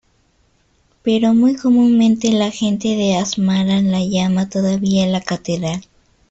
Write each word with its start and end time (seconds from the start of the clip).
Pero 1.03 1.35
muy 1.35 1.55
comúnmente 1.55 2.31
la 2.31 2.49
gente 2.49 2.95
de 2.95 3.17
Asmara 3.17 3.83
la 3.83 4.03
llama 4.03 4.49
todavía 4.49 5.05
"la 5.05 5.21
catedral". 5.21 5.81